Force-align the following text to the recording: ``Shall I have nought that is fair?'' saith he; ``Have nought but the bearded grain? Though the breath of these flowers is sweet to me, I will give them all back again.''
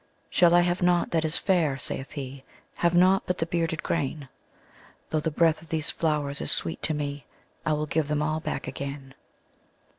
``Shall 0.31 0.51
I 0.51 0.61
have 0.61 0.81
nought 0.81 1.11
that 1.11 1.23
is 1.23 1.37
fair?'' 1.37 1.77
saith 1.77 2.13
he; 2.13 2.43
``Have 2.79 2.95
nought 2.95 3.21
but 3.27 3.37
the 3.37 3.45
bearded 3.45 3.83
grain? 3.83 4.29
Though 5.11 5.19
the 5.19 5.29
breath 5.29 5.61
of 5.61 5.69
these 5.69 5.91
flowers 5.91 6.41
is 6.41 6.51
sweet 6.51 6.81
to 6.81 6.95
me, 6.95 7.27
I 7.67 7.73
will 7.73 7.85
give 7.85 8.07
them 8.07 8.23
all 8.23 8.39
back 8.39 8.65
again.'' 8.67 9.13